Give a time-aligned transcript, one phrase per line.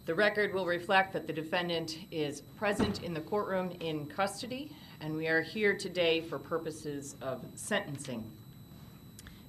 [0.06, 4.70] The record will reflect that the defendant is present in the courtroom in custody,
[5.00, 8.22] and we are here today for purposes of sentencing.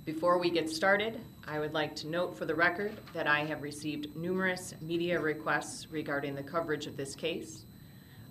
[0.05, 3.63] Before we get started, I would like to note for the record that I have
[3.63, 7.65] received numerous media requests regarding the coverage of this case.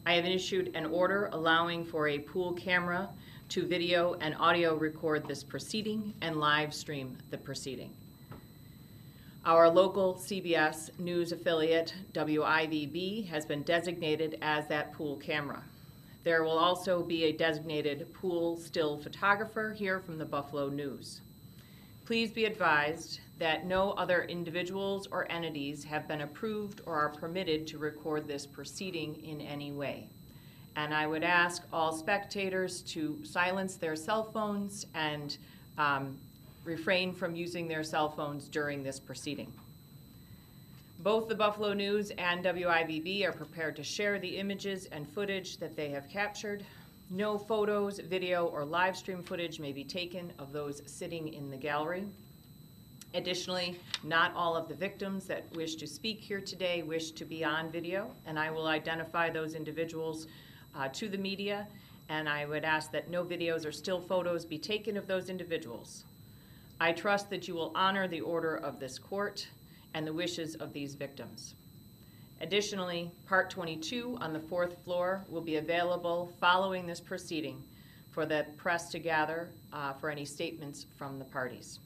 [0.06, 3.10] I have issued an order allowing for a pool camera
[3.50, 7.92] to video and audio record this proceeding and live stream the proceeding.
[9.46, 15.62] Our local CBS News affiliate, WIVB, has been designated as that pool camera.
[16.22, 21.20] There will also be a designated pool still photographer here from the Buffalo News.
[22.06, 27.66] Please be advised that no other individuals or entities have been approved or are permitted
[27.66, 30.08] to record this proceeding in any way.
[30.74, 35.36] And I would ask all spectators to silence their cell phones and
[35.76, 36.16] um,
[36.64, 39.52] refrain from using their cell phones during this proceeding.
[41.00, 45.76] Both the Buffalo News and WIVB are prepared to share the images and footage that
[45.76, 46.64] they have captured.
[47.10, 51.56] No photos, video, or live stream footage may be taken of those sitting in the
[51.58, 52.06] gallery.
[53.12, 57.44] Additionally, not all of the victims that wish to speak here today wish to be
[57.44, 60.26] on video, and I will identify those individuals
[60.74, 61.68] uh, to the media,
[62.08, 66.04] and I would ask that no videos or still photos be taken of those individuals.
[66.80, 69.46] I trust that you will honor the order of this court
[69.94, 71.54] and the wishes of these victims.
[72.40, 77.62] Additionally, Part 22 on the fourth floor will be available following this proceeding
[78.10, 81.78] for the press to gather uh, for any statements from the parties.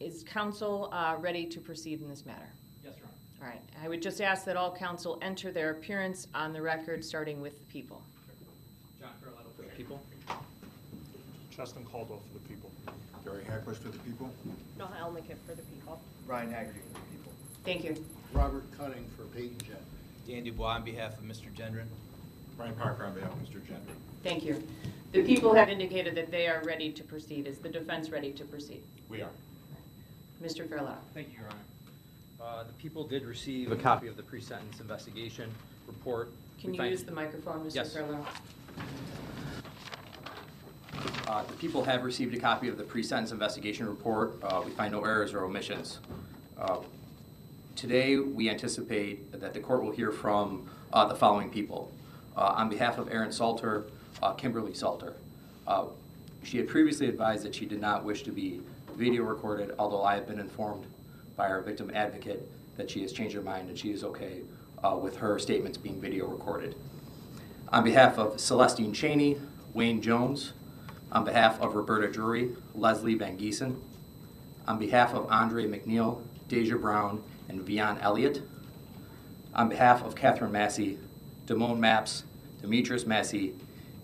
[0.00, 2.48] Is counsel uh, ready to proceed in this matter?
[2.84, 3.14] Yes, Your Honor.
[3.42, 3.62] All right.
[3.84, 7.58] I would just ask that all counsel enter their appearance on the record, starting with
[7.58, 8.02] the people.
[9.00, 10.00] John Feroleto for the people.
[11.54, 12.33] Justin Caldwell for the people.
[12.33, 12.33] Jerry
[13.44, 14.30] Hackbush for the people.
[14.78, 16.00] No, Elmicott for the people.
[16.26, 17.32] Brian Haggerty for the people.
[17.64, 18.04] Thank you.
[18.32, 19.82] Robert Cutting for Peyton Jet.
[20.26, 21.52] Dan Dubois on behalf of Mr.
[21.54, 21.86] Gendron.
[22.56, 23.60] Brian Parker on behalf of Mr.
[23.60, 23.94] Gendron.
[24.22, 24.62] Thank you.
[25.12, 27.46] The people have indicated that they are ready to proceed.
[27.46, 28.82] Is the defense ready to proceed?
[29.08, 29.30] We are.
[30.42, 30.66] Mr.
[30.66, 30.96] Fairlow.
[31.12, 31.58] Thank you, Your Honor.
[32.60, 35.50] Uh, The people did receive a copy of the pre-sentence investigation
[35.86, 36.30] report.
[36.60, 37.74] Can We you find- use the microphone, Mr.
[37.76, 37.94] Yes.
[37.94, 38.24] Fairlow?
[41.26, 44.36] Uh, The people have received a copy of the pre-sentence investigation report.
[44.42, 45.98] Uh, We find no errors or omissions.
[46.58, 46.78] Uh,
[47.76, 51.90] Today, we anticipate that the court will hear from uh, the following people.
[52.36, 53.84] Uh, On behalf of Aaron Salter,
[54.22, 55.14] uh, Kimberly Salter.
[56.42, 58.60] She had previously advised that she did not wish to be
[58.96, 60.84] video recorded, although I have been informed
[61.36, 62.46] by our victim advocate
[62.76, 64.42] that she has changed her mind and she is okay
[65.00, 66.74] with her statements being video recorded.
[67.70, 69.38] On behalf of Celestine Chaney,
[69.72, 70.52] Wayne Jones,
[71.14, 73.76] on behalf of Roberta Drury, Leslie Van Giesen,
[74.66, 78.42] on behalf of Andre Mackniel, Deja Brown, and Vian Elliott,
[79.54, 80.98] on behalf of Katherine Massey,
[81.46, 82.24] Damone Maps,
[82.60, 83.54] Demetrius Massey,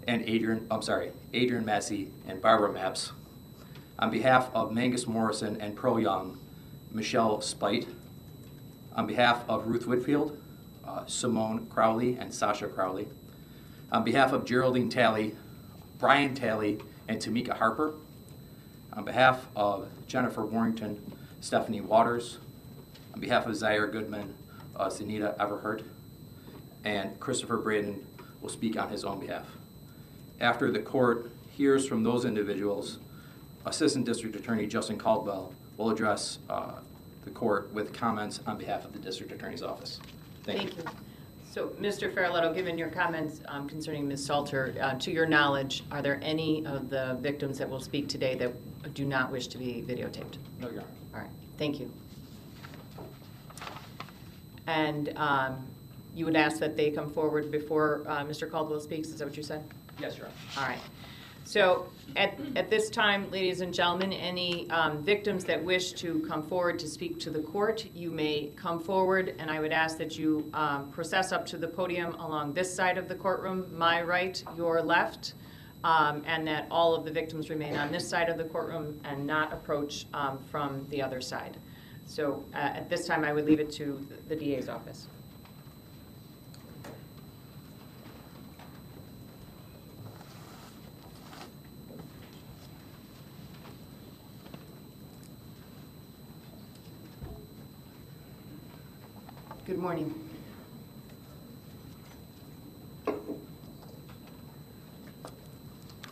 [0.07, 3.13] and Adrian, I'm sorry, Adrian Massey and Barbara Maps,
[3.99, 6.39] on behalf of Margus Morrison and Pearl Young,
[6.93, 7.89] Michelle Spite,
[8.95, 10.39] on behalf of Ruth Whitfield,
[10.87, 13.09] uh, Simone Crowley, and Sasha Crowley,
[13.91, 15.35] on behalf of Geraldine Talley,
[15.99, 16.81] Brian Talley,
[17.11, 17.95] and Tamika Harper,
[18.93, 21.01] on behalf of Jennifer Warrington,
[21.41, 22.39] Stephanie Waters,
[23.13, 24.33] on behalf of Zaire Goodman,
[24.77, 25.83] uh, Zeneta Everhart,
[26.85, 28.07] and Christopher Braden
[28.41, 29.47] will speak on his own behalf.
[30.41, 32.99] After the court hears from those individuals,
[33.67, 36.75] Assistant District Attorney Justin Caldwell will address uh,
[37.25, 39.99] the court with comments on behalf of the District Attorney's Office.
[40.45, 40.69] Thank you.
[40.69, 41.10] Thank you.
[41.51, 42.15] So, Mr.
[42.15, 44.25] Feroleto, given your comments um, concerning Ms.
[44.25, 48.37] Salter, uh, to your knowledge, are there any of the victims that will speak today
[48.37, 50.37] that do not wish to be videotaped?
[50.61, 50.91] No, Your Honor.
[51.13, 51.91] All right, thank you.
[54.69, 55.67] And um,
[56.15, 58.49] you would ask that they come forward before uh, Mr.
[58.49, 59.65] Caldwell speaks, is that what you said?
[59.99, 60.37] Yes, Your Honor.
[60.57, 60.81] All right.
[61.51, 66.45] So at, at this time, ladies and gentlemen, any um, victims that wish to come
[66.45, 70.17] forward to speak to the court, you may come forward, and I would ask that
[70.17, 74.41] you um, process up to the podium along this side of the courtroom, my right,
[74.57, 75.35] your left,
[75.83, 79.27] um, and that all of the victims remain on this side of the courtroom and
[79.27, 81.57] not approach um, from the other side.
[82.07, 85.09] So uh, at this time, I would leave it to the DA's office.
[99.71, 100.13] Good morning.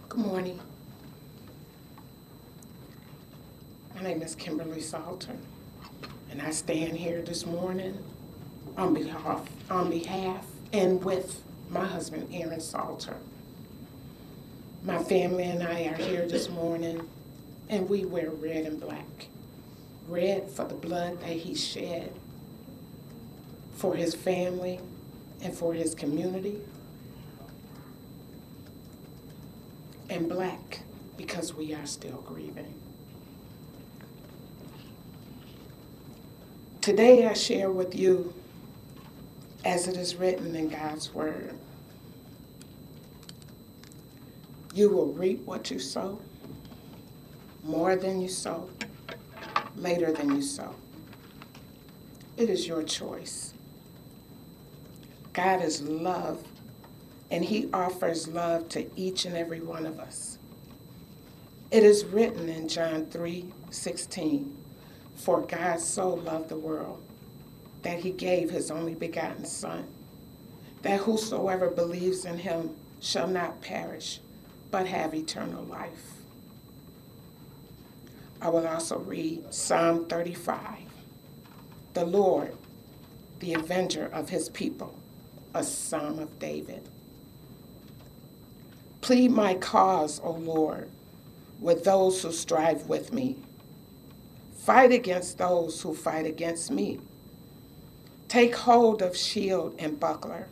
[0.08, 0.60] Good morning.
[3.96, 5.34] My name is Kimberly Salter,
[6.30, 7.98] and I stand here this morning
[8.76, 13.16] on behalf, on behalf and with my husband, Aaron Salter.
[14.84, 17.08] My family and I are here this morning,
[17.68, 19.26] and we wear red and black.
[20.06, 22.12] Red for the blood that he shed
[23.78, 24.80] for his family
[25.40, 26.58] and for his community.
[30.10, 30.80] And black
[31.16, 32.74] because we are still grieving.
[36.80, 38.34] Today I share with you,
[39.64, 41.54] as it is written in God's Word,
[44.74, 46.20] you will reap what you sow,
[47.62, 48.70] more than you sow,
[49.76, 50.74] later than you sow.
[52.36, 53.52] It is your choice.
[55.38, 56.42] God is love,
[57.30, 60.36] and He offers love to each and every one of us.
[61.70, 64.56] It is written in John 3 16,
[65.14, 67.00] For God so loved the world
[67.82, 69.86] that He gave His only begotten Son,
[70.82, 74.18] that whosoever believes in Him shall not perish,
[74.72, 76.14] but have eternal life.
[78.42, 80.78] I will also read Psalm 35.
[81.94, 82.56] The Lord,
[83.38, 84.97] the avenger of His people
[85.54, 86.88] a psalm of David.
[89.00, 90.90] Plead my cause, O Lord,
[91.60, 93.36] with those who strive with me.
[94.56, 97.00] Fight against those who fight against me.
[98.28, 100.48] Take hold of shield and buckler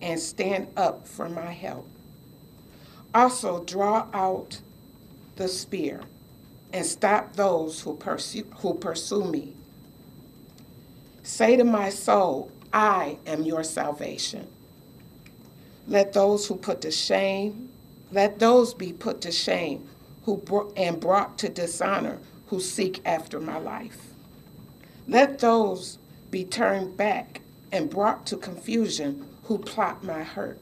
[0.00, 1.86] and stand up for my help.
[3.14, 4.60] Also, draw out
[5.36, 6.00] the spear
[6.72, 9.54] and stop those who pursue, who pursue me.
[11.22, 14.48] Say to my soul, I am your salvation.
[15.88, 17.70] Let those who put to shame,
[18.12, 19.88] let those be put to shame
[20.24, 23.98] who bro- and brought to dishonor who seek after my life.
[25.08, 25.98] Let those
[26.30, 27.40] be turned back
[27.72, 30.60] and brought to confusion who plot my hurt.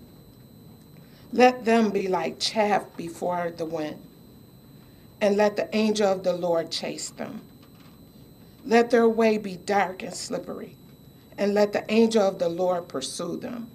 [1.33, 4.03] Let them be like chaff before the wind,
[5.21, 7.43] and let the angel of the Lord chase them.
[8.65, 10.78] Let their way be dark and slippery
[11.39, 13.71] and let the angel of the Lord pursue them.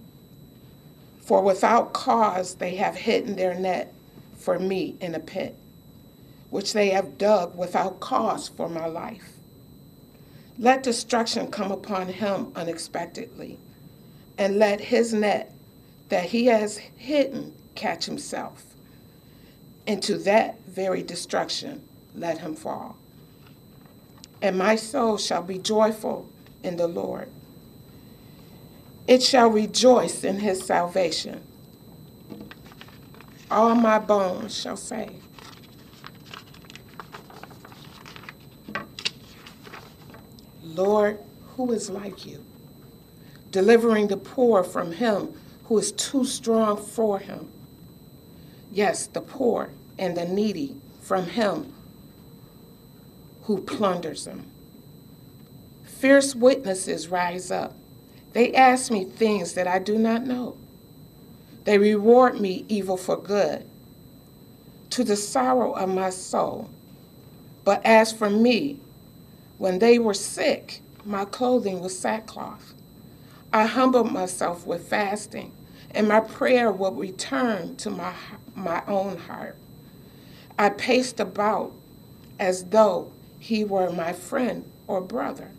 [1.22, 3.94] For without cause they have hidden their net
[4.38, 5.58] for me in a pit.
[6.50, 9.34] which they have dug without cause for my life.
[10.60, 13.60] Let destruction come upon him unexpectedly,
[14.38, 15.54] and let his net
[16.10, 18.66] that he has hidden catch himself.
[19.88, 21.84] Into that very destruction
[22.16, 22.98] let him fall.
[24.42, 26.30] And my soul shall be joyful
[26.64, 27.30] in the Lord.
[29.08, 31.42] It shall rejoice in his salvation.
[33.52, 35.10] All my bones shall say,
[40.64, 41.20] Lord,
[41.56, 42.44] who is like you?
[43.52, 45.34] Delivering the poor from him
[45.66, 47.52] who is too strong for him.
[48.72, 49.70] Yes, the poor
[50.00, 51.74] and the needy from him
[53.44, 54.48] who plunders them.
[55.84, 57.76] Fierce witnesses rise up.
[58.34, 60.58] They ask me things that I do not know.
[61.66, 63.66] They reward me evil for good,
[64.90, 66.70] to the sorrow of my soul.
[67.64, 68.80] But as for me,
[69.60, 72.74] when they were sick, my clothing was sackcloth.
[73.54, 75.52] I humbled myself with fasting,
[75.92, 78.14] and my prayer would return to my,
[78.56, 79.56] my own heart.
[80.58, 81.72] I paced about
[82.40, 85.52] as though he were my friend or brother.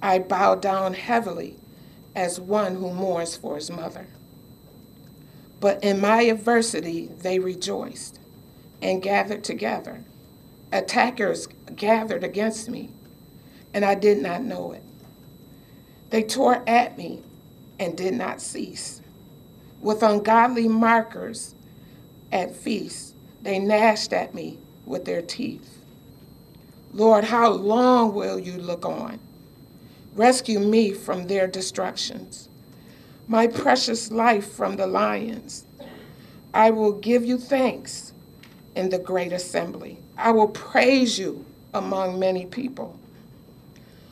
[0.00, 1.56] I bowed down heavily
[2.14, 4.06] as one who mourns for his mother.
[5.60, 8.18] But in my adversity, they rejoiced
[8.80, 10.04] and gathered together.
[10.72, 12.90] Attackers gathered against me
[13.74, 14.82] and I did not know it.
[16.10, 17.22] They tore at me
[17.78, 19.00] and did not cease.
[19.80, 21.54] With ungodly markers
[22.30, 25.78] at feasts, they gnashed at me with their teeth.
[26.92, 29.18] Lord, how long will you look on?
[30.14, 32.48] Rescue me from their destructions,
[33.26, 35.64] my precious life from the lions.
[36.52, 38.12] I will give you thanks
[38.74, 39.98] in the great assembly.
[40.18, 42.98] I will praise you among many people.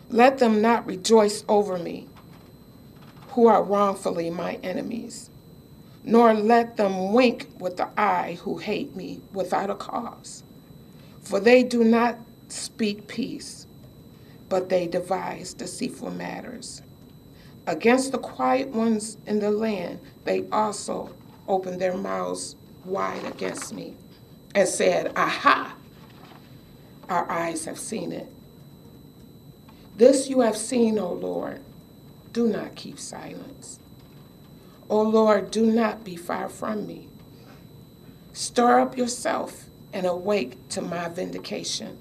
[0.09, 2.09] Let them not rejoice over me,
[3.31, 5.31] who are wrongfully my enemies,
[6.03, 10.43] nor let them wink with the eye who hate me without a cause.
[11.21, 13.60] For they do not speak peace,
[14.51, 16.83] but they devise deceitful matters.
[17.67, 21.15] Against the quiet ones in the land, they also
[21.49, 23.95] opened their mouths wide against me
[24.55, 25.77] and said, Aha!
[27.09, 28.27] Our eyes have seen it.
[29.97, 31.61] This you have seen, O Lord.
[32.33, 33.79] Do not keep silence.
[34.89, 37.09] O Lord, do not be far from me.
[38.33, 41.99] Stir up yourself and awake to my vindication,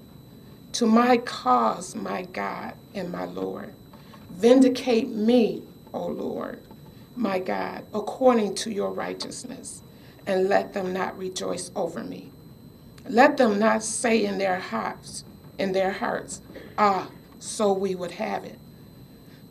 [0.72, 3.74] to my cause, my God and my Lord.
[4.30, 5.62] Vindicate me,
[5.92, 6.60] O Lord,
[7.16, 9.82] my God, according to your righteousness,
[10.26, 12.30] and let them not rejoice over me.
[13.08, 15.24] Let them not say in their hearts,
[15.58, 16.42] in their hearts,
[16.78, 18.58] ah, so we would have it.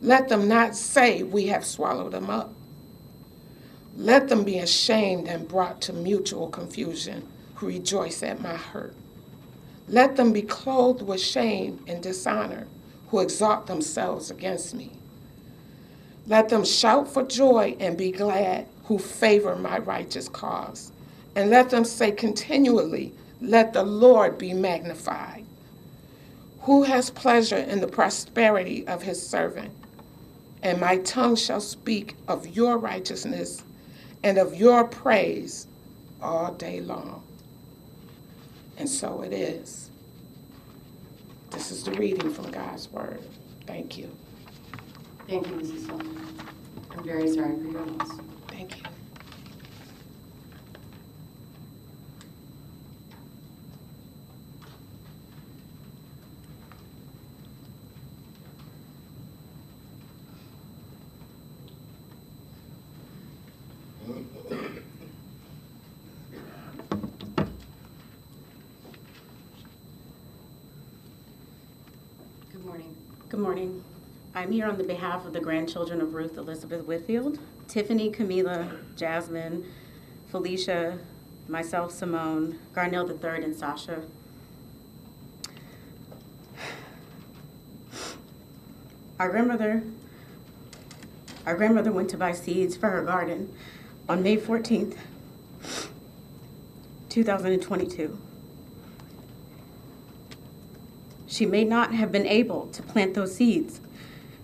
[0.00, 2.54] Let them not say we have swallowed them up.
[3.96, 8.94] Let them be ashamed and brought to mutual confusion who rejoice at my hurt.
[9.90, 12.68] Let them be clothed with shame and dishonor
[13.10, 14.92] who exalt themselves against me.
[16.26, 20.92] Let them shout for joy and be glad who favor my righteous cause.
[21.36, 25.46] And let them say continually, Let the Lord be magnified
[26.62, 29.72] who has pleasure in the prosperity of his servant?
[30.62, 33.64] And my tongue shall speak of your righteousness
[34.24, 35.66] and of your praise
[36.22, 37.24] all day long.
[38.80, 39.90] And so it is.
[41.50, 43.20] This is the reading from God's word.
[43.66, 44.10] Thank you.
[45.28, 45.86] Thank you, Mrs.
[45.86, 46.38] Sullivan.
[46.90, 48.10] I'm very sorry for your loss.
[48.48, 48.84] Thank you.
[72.52, 72.96] Good morning.
[73.30, 73.84] Good morning.
[74.34, 79.66] I'm here on the behalf of the grandchildren of Ruth Elizabeth Whitfield, Tiffany, Camila, Jasmine,
[80.32, 80.98] Felicia,
[81.46, 84.02] myself, Simone, Garnell III, and Sasha.
[89.20, 89.84] Our grandmother,
[91.46, 93.54] our grandmother went to buy seeds for her garden
[94.08, 94.96] on May 14th,
[97.08, 98.18] 2022.
[101.40, 103.80] She may not have been able to plant those seeds,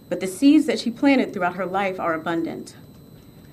[0.08, 2.74] but the seeds that she planted throughout her life are abundant.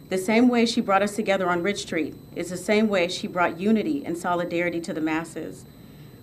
[0.07, 3.27] The same way she brought us together on Ridge Street is the same way she
[3.27, 5.65] brought unity and solidarity to the masses.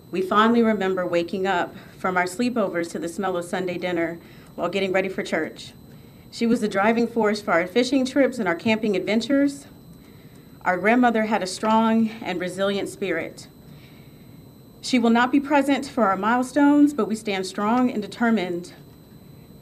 [0.09, 4.17] We fondly remember waking up from our sleepovers to the smell of Sunday dinner
[4.55, 5.73] while getting ready for church.
[6.31, 9.67] She was the driving force for our fishing trips and our camping adventures.
[10.65, 13.47] Our grandmother had a strong and resilient spirit.
[14.81, 18.73] She will not be present for our milestones, but we stand strong and determined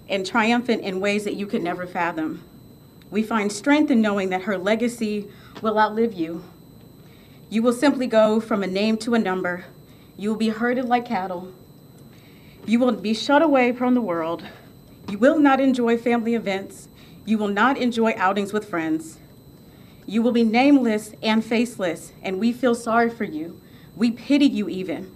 [0.08, 2.44] and triumphant in ways that you could never fathom.
[3.12, 5.28] We find strength in knowing that her legacy
[5.62, 6.44] will outlive you.
[7.50, 9.66] You will simply go from a name to a number.
[10.16, 11.54] You will be herded like cattle.
[12.66, 14.46] You will be shut away from the world.
[15.10, 16.88] You will not enjoy family events.
[17.26, 19.18] You will not enjoy outings with friends.
[20.06, 23.60] You will be nameless and faceless, and we feel sorry for you.
[23.96, 25.12] We pity you even.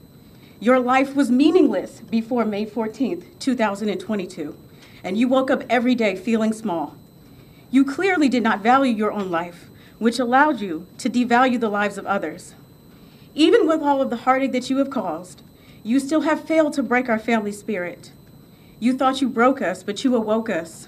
[0.59, 4.57] Your life was meaningless before May 14th, 2022,
[5.03, 6.95] and you woke up every day feeling small.
[7.69, 11.97] You clearly did not value your own life, which allowed you to devalue the lives
[11.97, 12.55] of others.
[13.35, 15.41] Even with all of the heartache that you have caused,
[15.83, 18.11] you still have failed to break our family spirit.
[18.79, 20.87] You thought you broke us, but you awoke us.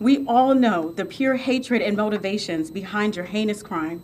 [0.00, 4.02] We all know the pure hatred and motivations behind your heinous crime,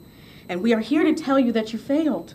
[0.48, 2.34] and we are here to tell you that you failed.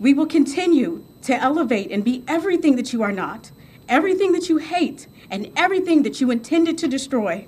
[0.00, 3.50] We will continue to elevate and be everything that you are not,
[3.86, 7.46] everything that you hate, and everything that you intended to destroy.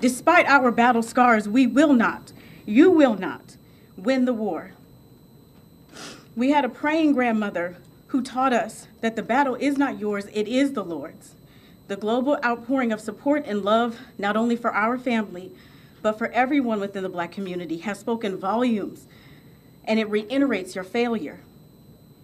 [0.00, 2.32] Despite our battle scars, we will not,
[2.64, 3.56] you will not,
[3.96, 4.70] win the war.
[6.36, 7.78] We had a praying grandmother
[8.08, 11.34] who taught us that the battle is not yours, it is the Lord's.
[11.88, 15.50] The global outpouring of support and love, not only for our family,
[16.00, 19.06] but for everyone within the black community, has spoken volumes,
[19.84, 21.40] and it reiterates your failure.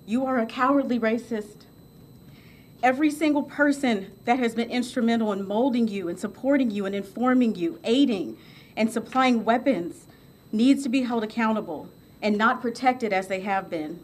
[0.06, 1.64] You are a cowardly racist.
[2.82, 7.54] Every single person that has been instrumental in molding you and supporting you and informing
[7.54, 8.36] you, aiding
[8.76, 10.04] and supplying weapons
[10.52, 11.88] needs to be held accountable
[12.20, 13.98] and not protected as they have been.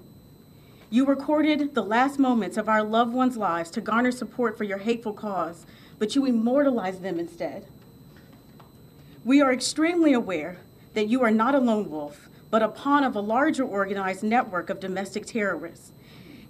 [0.89, 4.79] You recorded the last moments of our loved ones' lives to garner support for your
[4.79, 5.67] hateful cause,
[5.99, 7.67] but you immortalized them instead.
[9.25, 10.57] We are extremely aware
[10.95, 14.71] that you are not a lone wolf, but a pawn of a larger organized network
[14.71, 15.93] of domestic terrorists.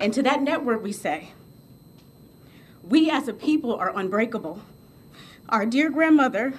[0.00, 1.32] And to that network, we say,
[2.82, 4.62] we as a people are unbreakable.
[5.50, 6.54] Our dear grandmother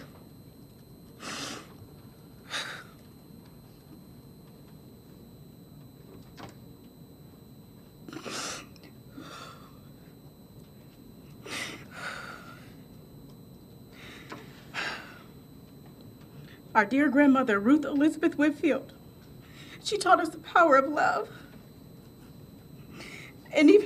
[16.73, 18.93] our dear grandmother, Ruth Elizabeth Whitfield.
[19.83, 21.27] She taught us the power of love.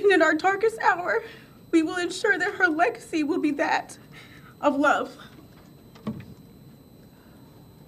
[0.06, 1.24] And even in our darkest hour,
[1.72, 3.98] we will ensure that her legacy will be that
[4.60, 5.16] of love.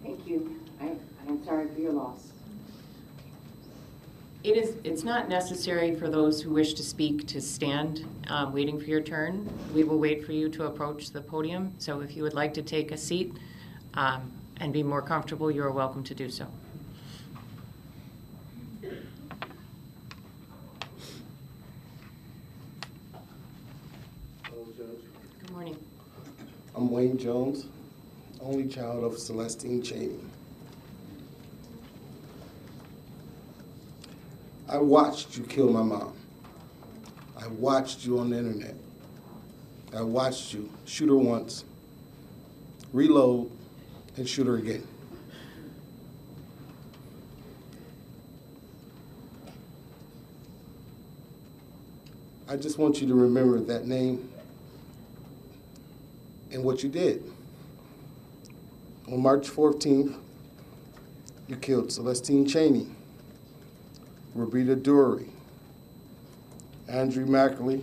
[0.02, 0.60] Thank you.
[0.80, 2.32] I, I am sorry for your loss.
[4.42, 8.80] It is, it's not necessary for those who wish to speak to stand, um, waiting
[8.80, 9.48] for your turn.
[9.72, 11.74] We will wait for you to approach the podium.
[11.78, 13.32] So if you would like to take a seat
[13.94, 16.46] um, and be more comfortable, you are welcome to do so.
[25.48, 25.76] Good morning.
[26.74, 27.64] I'm Wayne Jones,
[28.40, 30.18] only child of Celestine Chaney.
[34.68, 36.12] I watched you kill my mom.
[37.40, 38.74] I watched you on the internet.
[39.94, 41.64] I watched you shoot her once,
[42.92, 43.48] reload,
[44.16, 44.84] and shoot her again.
[52.48, 54.28] I just want you to remember that name
[56.52, 57.22] and what you did.
[59.10, 60.16] On March 14th,
[61.46, 62.88] you killed Celestine Chaney,
[64.34, 65.28] Roberta Drury,
[66.88, 67.82] Andrew Mackley,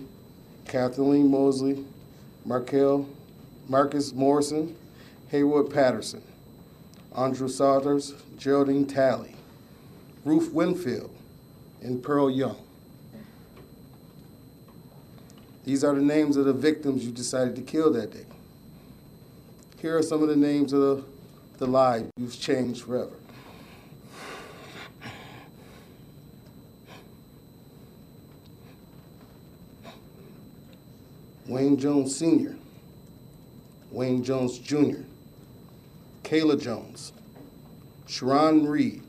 [0.65, 1.83] Kathleen Mosley,
[2.45, 3.07] Markel,
[3.67, 4.75] Marcus Morrison,
[5.31, 6.21] Heyward Patterson,
[7.15, 9.35] Andrew Saunders, Geraldine Talley,
[10.23, 11.11] Ruth Winfield,
[11.81, 12.57] and Pearl Young.
[15.63, 18.25] These are the names of the victims you decided to kill that day.
[19.85, 21.03] Here are some of the names of the,
[21.59, 23.11] the lives you've changed forever.
[31.45, 32.55] Wayne Jones Sr.,
[33.91, 35.03] Wayne Jones Jr.,
[36.23, 37.13] Kayla Jones,
[38.07, 39.03] Sharon Reed,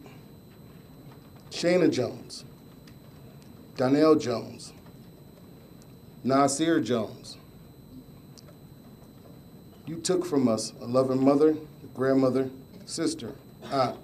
[1.50, 2.44] Shayna Jones,
[3.78, 4.74] Donnell Jones,
[6.22, 7.38] Nasir Jones.
[9.86, 11.56] You took from us a loving mother,
[11.94, 12.50] grandmother,
[12.86, 13.34] sister,
[13.70, 13.96] aunt,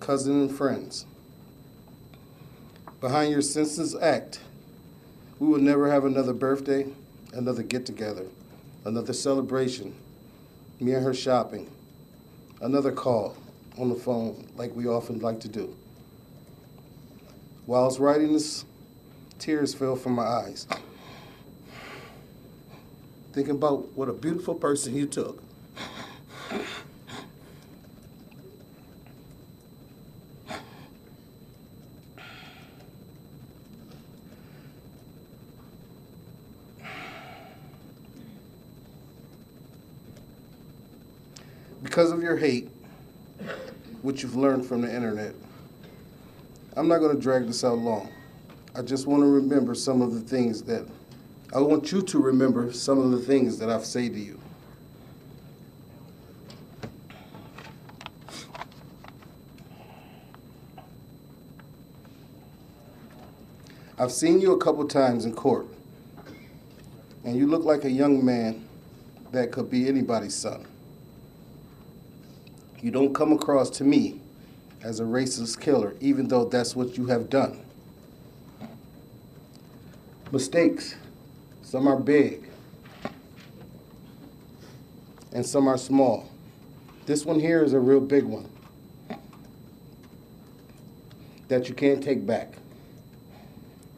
[0.00, 1.06] cousin, and friends.
[3.00, 4.40] Behind your senseless act
[5.38, 6.86] We will never have another birthday,
[7.32, 8.26] another get together,
[8.84, 9.94] another celebration,
[10.80, 11.70] me and her shopping,
[12.60, 13.36] another call
[13.78, 15.74] on the phone like we often like to do.
[17.64, 18.64] While I was writing this,
[19.38, 20.66] tears fell from my eyes.
[23.32, 25.40] Thinking about what a beautiful person you took.
[41.82, 42.68] Because of your hate,
[44.02, 45.34] which you've learned from the internet,
[46.76, 48.10] I'm not going to drag this out long.
[48.74, 50.86] I just want to remember some of the things that
[51.52, 54.40] I want you to remember some of the things that I've said to you.
[63.98, 65.66] I've seen you a couple times in court,
[67.24, 68.66] and you look like a young man
[69.32, 70.66] that could be anybody's son.
[72.80, 74.20] You don't come across to me
[74.82, 77.62] as a racist killer, even though that's what you have done.
[80.32, 80.94] Mistakes,
[81.70, 82.48] some are big,
[85.32, 86.28] and some are small.
[87.06, 88.50] This one here is a real big one
[91.46, 92.54] that you can't take back.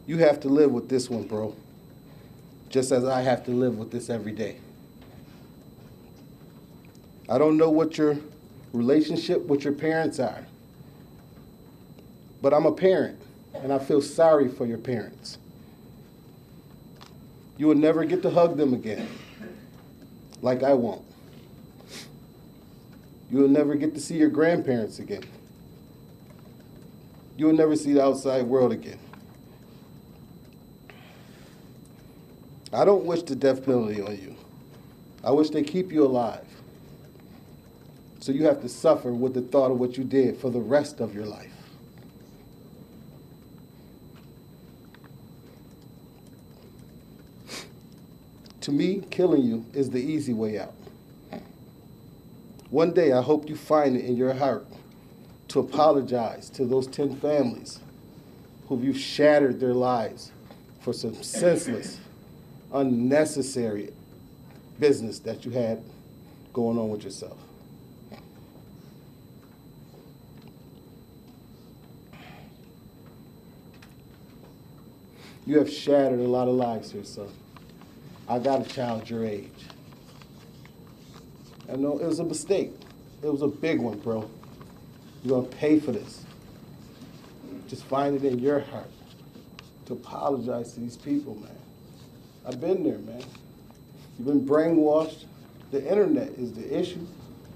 [0.05, 1.55] You have to live with this one, bro,
[2.69, 4.57] just as I have to live with this every day.
[7.27, 8.19] I don't know what your
[8.71, 10.45] relationship with your parents are,
[12.39, 13.19] but I'm a parent,
[13.55, 15.39] and I feel sorry for your parents.
[17.57, 19.07] You will never get to hug them again,
[20.41, 21.05] like I won't.
[23.29, 25.23] You will never get to see your grandparents again.
[27.37, 28.99] You will never see the outside world again.
[32.71, 34.35] I don't wish the death penalty on you.
[35.23, 36.45] I wish they keep you alive.
[38.19, 40.99] So you have to suffer with the thought of what you did for the rest
[40.99, 41.62] of your life.
[48.63, 50.73] To me, killing you is the easy way out.
[52.69, 54.65] One day, I hope you find it in your heart
[55.49, 57.81] to apologize to those 10 families
[58.69, 60.31] who you've shattered their lives
[60.79, 61.99] for some senseless,
[62.73, 63.91] unnecessary
[64.79, 65.83] business that you had
[66.53, 67.37] going on with yourself.
[75.45, 77.27] You have shattered a lot of lives here, son.
[78.27, 79.49] I got a child your age.
[81.71, 82.71] I know it was a mistake.
[83.21, 84.29] It was a big one, bro.
[85.23, 86.23] You're gonna pay for this.
[87.67, 88.89] Just find it in your heart
[89.85, 91.49] to apologize to these people, man.
[92.45, 93.23] I've been there, man.
[94.17, 95.25] You've been brainwashed.
[95.71, 97.05] The internet is the issue.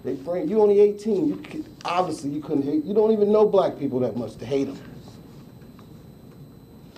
[0.04, 1.28] They bring you only 18.
[1.28, 2.84] You obviously you couldn't hate.
[2.84, 4.80] You don't even know black people that much to hate them.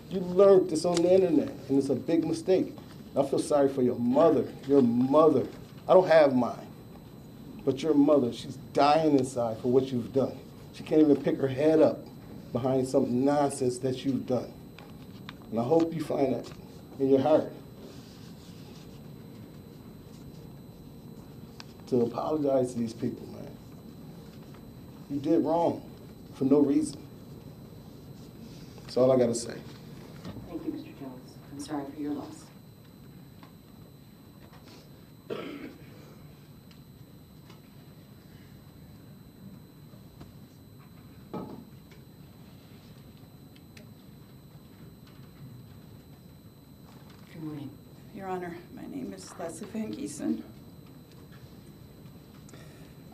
[0.09, 2.73] You learned this on the internet, and it's a big mistake.
[3.19, 4.45] I feel sorry for your mother.
[4.67, 5.45] Your mother.
[5.87, 6.67] I don't have mine.
[7.65, 10.37] But your mother, she's dying inside for what you've done.
[10.73, 11.99] She can't even pick her head up
[12.53, 14.51] behind some nonsense that you've done.
[15.51, 16.49] And I hope you find that
[16.99, 17.51] in your heart.
[21.87, 23.51] To apologize to these people, man.
[25.09, 25.83] You did wrong
[26.35, 27.01] for no reason.
[28.83, 29.55] That's all I got to say.
[30.47, 30.99] Thank you, Mr.
[30.99, 31.33] Jones.
[31.51, 32.45] I'm sorry for your loss.
[35.29, 35.37] Good
[47.43, 47.69] morning.
[48.15, 50.43] Your Honor, my name is Leslie Van Giesen.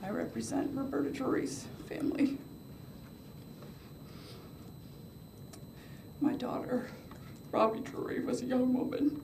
[0.02, 2.40] I represent Roberta Drury's family.
[6.20, 6.90] My daughter,
[7.52, 9.22] Robbie Drury, was a young woman.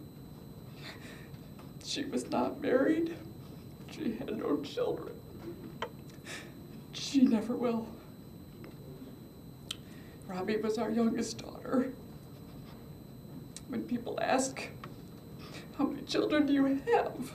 [1.83, 3.15] She was not married.
[3.89, 5.15] She had no children.
[6.93, 7.87] She never will.
[10.27, 11.93] Robbie was our youngest daughter.
[13.69, 14.61] When people ask,
[15.81, 17.31] how many children do you have?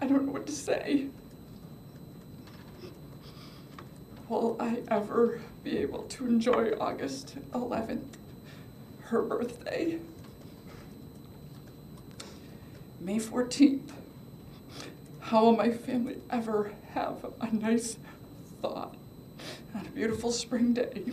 [0.00, 1.06] I don't know what to say.
[4.28, 8.14] Will I ever be able to enjoy August 11th,
[9.02, 10.00] her birthday?
[12.98, 13.92] May 14th,
[15.20, 17.98] how will my family ever have a nice
[18.60, 18.96] thought
[19.76, 21.12] on a beautiful spring day?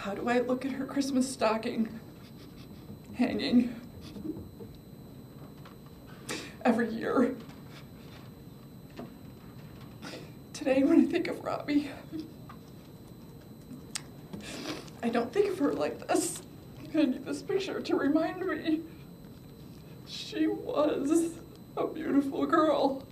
[0.00, 2.00] How do I look at her Christmas stocking
[3.16, 3.78] hanging
[6.64, 7.36] every year?
[10.54, 11.90] Today, when I think of Robbie,
[15.02, 16.40] I don't think of her like this.
[16.94, 18.80] I need this picture to remind me
[20.08, 21.34] she was
[21.76, 23.02] a beautiful girl.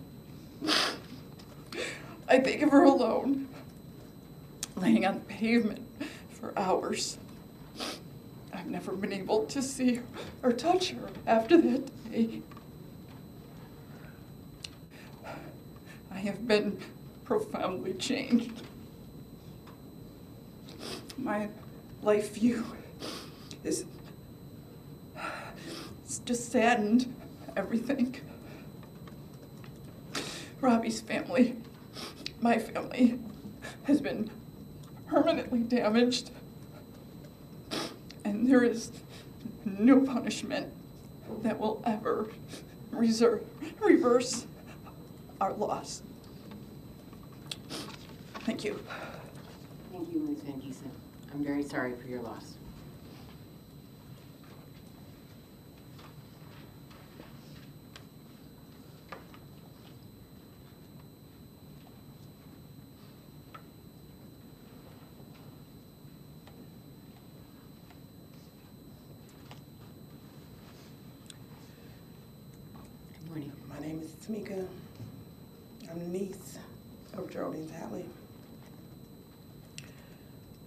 [2.26, 3.46] I think of her alone,
[4.74, 5.87] laying on the pavement
[6.40, 7.18] for hours.
[8.52, 10.00] I've never been able to see
[10.42, 12.42] or touch her after that day.
[16.10, 16.78] I have been
[17.24, 18.62] profoundly changed.
[21.16, 21.48] My
[22.02, 22.64] life view
[23.64, 23.84] is
[26.04, 27.14] it's just saddened
[27.56, 28.16] everything.
[30.60, 31.56] Robbie's family,
[32.40, 33.18] my family,
[33.84, 34.30] has been
[35.08, 36.30] permanently damaged,
[38.24, 38.92] and there is
[39.64, 40.72] no punishment
[41.42, 42.30] that will ever
[42.90, 43.42] reserve,
[43.80, 44.46] reverse
[45.40, 46.02] our loss.
[48.40, 48.78] Thank you.
[49.92, 50.40] Thank you, Ms.
[50.40, 50.90] Van.
[51.32, 52.54] I'm very sorry for your loss.
[73.12, 73.52] Good morning.
[73.68, 74.66] My name is Tamika.
[75.90, 76.58] I'm the niece
[77.66, 78.10] Geraldine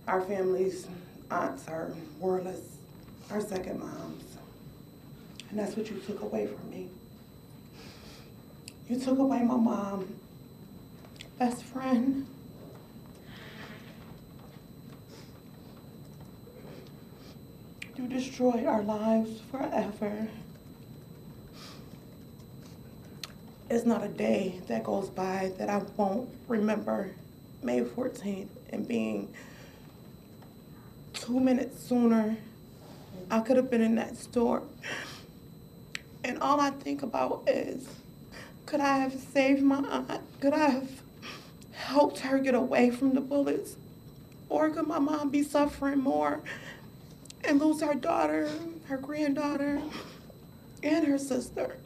[0.07, 0.87] Our family's
[1.29, 2.59] aunts are more or less
[3.29, 4.23] our second moms.
[5.49, 6.89] And that's what you took away from me.
[8.89, 10.15] You took away my mom,
[11.39, 12.27] best friend.
[17.95, 20.27] You destroyed our lives forever.
[23.71, 27.11] It's not a day that goes by that I won't remember
[27.63, 29.33] May 14th and being
[31.13, 32.35] two minutes sooner.
[33.29, 34.63] I could have been in that store.
[36.25, 37.87] And all I think about is
[38.65, 40.21] could I have saved my aunt?
[40.41, 40.89] Could I have
[41.71, 43.77] helped her get away from the bullets?
[44.49, 46.41] Or could my mom be suffering more
[47.45, 48.51] and lose her daughter,
[48.87, 49.81] her granddaughter,
[50.83, 51.77] and her sister?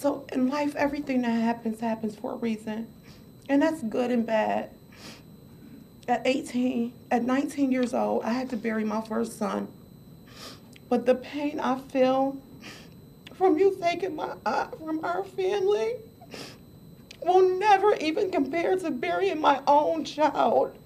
[0.00, 2.88] So in life, everything that happens happens for a reason.
[3.50, 4.70] And that's good and bad.
[6.08, 9.68] At 18, at 19 years old, I had to bury my first son.
[10.88, 12.38] But the pain I feel
[13.34, 15.96] from you taking my aunt from our family
[17.20, 20.78] will never even compare to burying my own child.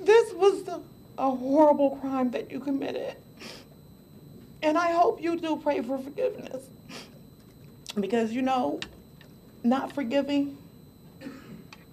[0.00, 0.80] This was the,
[1.18, 3.14] a horrible crime that you committed.
[4.60, 6.64] And I hope you do pray for forgiveness.
[7.98, 8.80] Because, you know,
[9.64, 10.56] not forgiving,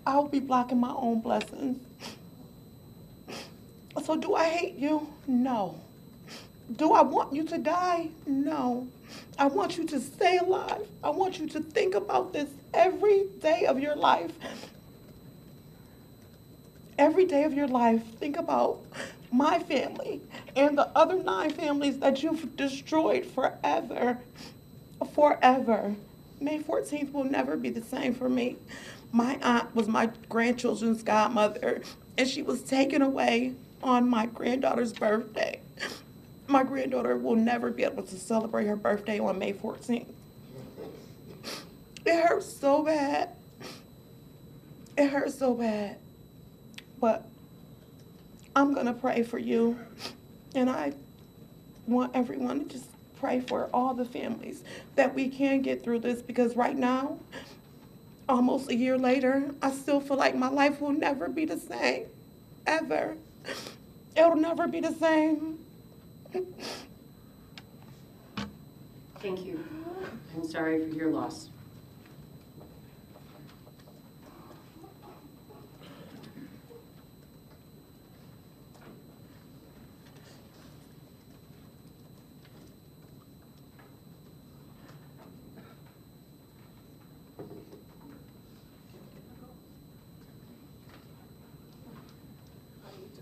[0.06, 1.80] I'll be blocking my own blessings.
[4.04, 5.08] So, do I hate you?
[5.26, 5.80] No.
[6.76, 8.10] Do I want you to die?
[8.26, 8.88] No.
[9.40, 10.88] I want you to stay alive.
[11.04, 14.32] I want you to think about this every day of your life.
[16.98, 18.80] Every day of your life, think about
[19.32, 20.22] my family
[20.56, 24.18] and the other nine families that you've destroyed forever.
[25.14, 25.96] Forever.
[26.40, 28.58] May 14th will never be the same for me.
[29.12, 31.82] My aunt was my grandchildren's godmother,
[32.18, 35.60] and she was taken away on my granddaughter's birthday.
[36.48, 40.08] My granddaughter will never be able to celebrate her birthday on May 14th.
[42.06, 43.30] It hurts so bad.
[44.98, 45.98] It hurts so bad.
[47.00, 47.28] But
[48.56, 49.78] I'm going to pray for you.
[50.56, 50.94] And I
[51.86, 54.63] want everyone to just pray for all the families
[54.95, 57.19] that we can get through this because right now,
[58.30, 62.06] almost a year later, I still feel like my life will never be the same.
[62.65, 63.15] Ever.
[64.15, 65.60] It'll never be the same.
[69.19, 69.63] Thank you.
[70.36, 71.49] I'm sorry for your loss.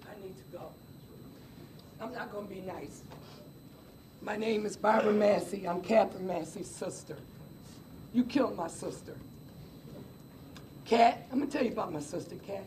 [0.07, 0.69] I need to go.
[2.01, 3.01] I'm not gonna be nice.
[4.25, 5.67] My name is Barbara Massey.
[5.67, 7.15] I'm Katherine Massey's sister.
[8.11, 9.15] You killed my sister.
[10.83, 12.63] Cat, I'm gonna tell you about my sister, Cat.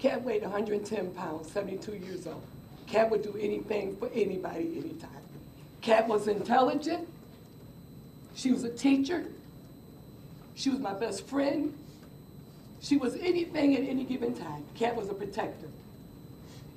[0.00, 2.42] Cat weighed 110 pounds, 72 years old.
[2.88, 5.22] Cat would do anything for anybody, anytime.
[5.80, 7.06] Cat was intelligent.
[8.34, 9.26] She was a teacher.
[10.56, 11.72] She was my best friend.
[12.80, 14.64] She was anything at any given time.
[14.74, 15.68] Cat was a protector.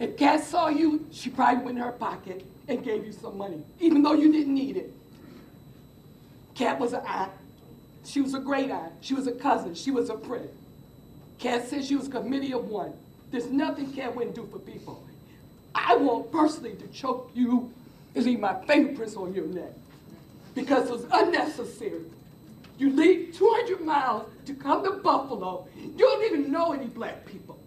[0.04, 3.64] If Cat saw you, she probably went in her pocket and gave you some money,
[3.80, 4.92] even though you didn't need it.
[6.56, 7.32] Cat was an aunt.
[8.04, 8.92] She was a great aunt.
[9.00, 9.74] She was a cousin.
[9.76, 10.50] She was a friend.
[11.40, 12.92] Cat said she was a committee of one.
[13.32, 15.02] There's nothing Cat wouldn't do for people.
[15.74, 17.72] I want personally to choke you
[18.14, 19.72] and leave my fingerprints on your neck
[20.54, 22.02] because it was unnecessary.
[22.78, 25.66] You leave 200 miles to come to Buffalo.
[25.78, 27.58] You don't even know any black people.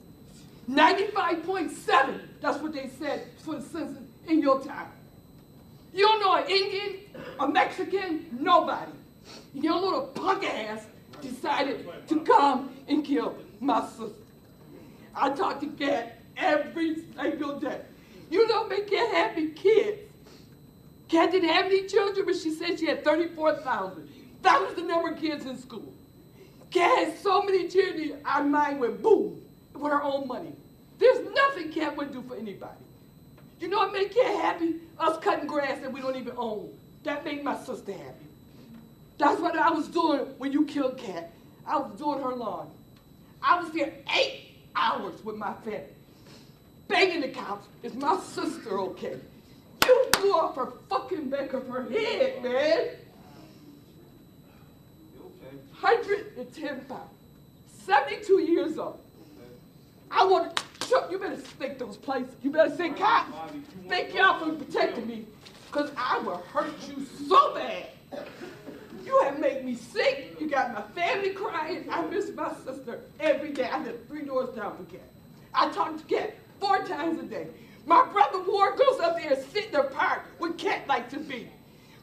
[0.71, 4.91] 95.7, that's what they said for the census in your town.
[5.95, 7.01] You don't know an Indian,
[7.39, 8.93] a Mexican, nobody.
[9.55, 10.85] Your little punk ass
[11.23, 14.07] decided to come and kill my sister.
[15.15, 17.81] I talk to Kat every single day.
[18.29, 20.01] You know, make Kat happy kids.
[21.09, 24.09] Kat didn't have any children, but she said she had 34,000.
[24.43, 25.93] That was the number of kids in school.
[26.73, 29.46] Kat had so many children, our mind went boom
[29.79, 30.53] with her own money.
[30.99, 32.73] There's nothing Cat wouldn't do for anybody.
[33.61, 34.77] You know what made Cat happy?
[34.99, 36.71] Us cutting grass that we don't even own.
[37.05, 38.27] That made my sister happy.
[39.19, 41.33] That's what I was doing when you killed Cat.
[41.67, 42.71] I was doing her lawn.
[43.43, 45.81] I was there eight hours with my family.
[46.89, 49.17] Begging the cops, is my sister okay?
[49.85, 52.89] You blew off her fucking back of her head, man.
[55.21, 55.57] Okay.
[55.81, 57.11] 110 pounds.
[57.85, 59.01] 72 years old.
[60.11, 62.35] I want to, you better stick those places.
[62.43, 63.33] You better say, cops,
[63.89, 65.27] thank y'all for protecting me,
[65.67, 67.87] because I will hurt you so bad.
[69.05, 70.37] You have made me sick.
[70.41, 71.87] You got my family crying.
[71.91, 73.65] I miss my sister every day.
[73.65, 75.09] I live three doors down from Kat.
[75.55, 77.47] I talk to Kat four times a day.
[77.87, 81.21] My brother Ward goes up there and sit in the park with Kat like to
[81.21, 81.49] be.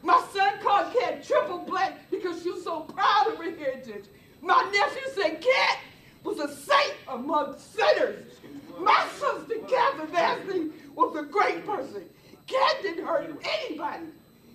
[0.02, 4.06] My son called Kat triple black because she was so proud of her heritage.
[4.40, 5.78] My nephew said Kat
[6.24, 8.32] was a saint among sinners.
[8.80, 12.04] My sister, Katherine Massey, was a great person.
[12.46, 14.06] Kat didn't hurt anybody.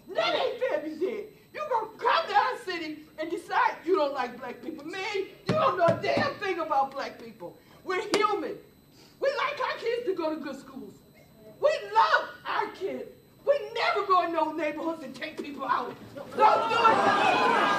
[0.08, 1.26] None of their family did.
[1.54, 4.86] You gonna come to our city and decide you don't like black people.
[4.86, 7.58] Man, you don't know a damn thing about black people.
[7.84, 8.56] We're human.
[9.20, 10.94] We like our kids to go to good schools.
[11.62, 13.10] We love our kids.
[13.46, 15.96] We never go in no neighborhoods and take people out.
[16.16, 17.79] Don't Let's